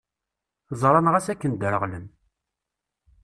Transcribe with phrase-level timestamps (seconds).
[0.81, 2.05] Ẓran ɣas akken ddreɣlen.